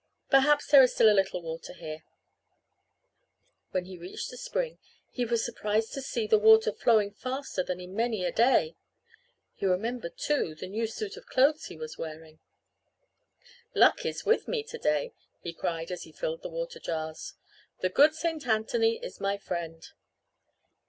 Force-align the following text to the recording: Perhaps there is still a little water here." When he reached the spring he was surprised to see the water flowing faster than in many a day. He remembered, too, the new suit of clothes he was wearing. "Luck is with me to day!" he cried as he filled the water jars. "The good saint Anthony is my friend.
Perhaps 0.31 0.71
there 0.71 0.81
is 0.81 0.95
still 0.95 1.11
a 1.11 1.13
little 1.13 1.43
water 1.43 1.73
here." 1.73 2.01
When 3.69 3.85
he 3.85 3.99
reached 3.99 4.31
the 4.31 4.35
spring 4.37 4.79
he 5.11 5.25
was 5.25 5.45
surprised 5.45 5.93
to 5.93 6.01
see 6.01 6.25
the 6.25 6.39
water 6.39 6.71
flowing 6.71 7.11
faster 7.11 7.61
than 7.61 7.79
in 7.79 7.93
many 7.95 8.25
a 8.25 8.31
day. 8.31 8.75
He 9.53 9.67
remembered, 9.67 10.17
too, 10.17 10.55
the 10.55 10.65
new 10.65 10.87
suit 10.87 11.17
of 11.17 11.27
clothes 11.27 11.65
he 11.65 11.77
was 11.77 11.99
wearing. 11.99 12.39
"Luck 13.75 14.03
is 14.03 14.25
with 14.25 14.47
me 14.47 14.63
to 14.69 14.79
day!" 14.79 15.13
he 15.39 15.53
cried 15.53 15.91
as 15.91 16.01
he 16.01 16.11
filled 16.11 16.41
the 16.41 16.49
water 16.49 16.79
jars. 16.79 17.35
"The 17.81 17.89
good 17.89 18.15
saint 18.15 18.47
Anthony 18.47 18.97
is 19.05 19.21
my 19.21 19.37
friend. 19.37 19.87